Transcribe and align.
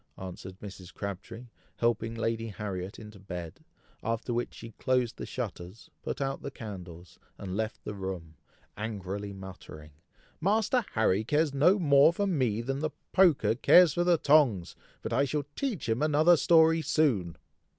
answered 0.17 0.59
Mrs. 0.59 0.91
Crabtree, 0.91 1.45
helping 1.77 2.15
Lady 2.15 2.47
Harriet 2.47 2.97
into 2.97 3.19
bed, 3.19 3.63
after 4.01 4.33
which 4.33 4.51
she 4.55 4.71
closed 4.79 5.17
the 5.17 5.27
shutters, 5.27 5.91
put 6.01 6.19
out 6.19 6.41
the 6.41 6.49
candles, 6.49 7.19
and 7.37 7.55
left 7.55 7.83
the 7.83 7.93
room, 7.93 8.35
angrily 8.75 9.31
muttering, 9.31 9.91
"Master 10.39 10.83
Harry 10.93 11.23
cares 11.23 11.53
no 11.53 11.77
more 11.77 12.11
for 12.11 12.25
me 12.25 12.61
than 12.61 12.79
the 12.79 12.89
poker 13.13 13.53
cares 13.53 13.93
for 13.93 14.03
the 14.03 14.17
tongs, 14.17 14.75
but 15.03 15.13
I 15.13 15.23
shall 15.23 15.45
teach 15.55 15.87
him 15.87 16.01
another 16.01 16.35
story 16.35 16.81
soon." 16.81 17.37